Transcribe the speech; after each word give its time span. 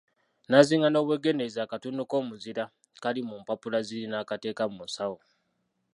N'azinga 0.49 0.87
n'obwegendereza 0.89 1.59
akatundu 1.63 2.01
k'omuzira 2.09 2.63
kali 3.03 3.21
mu 3.27 3.35
mpapula 3.41 3.77
ziri 3.87 4.05
n'akateeka 4.07 4.63
mu 4.73 4.81
nsawo 4.87 5.15
ye. 5.27 5.31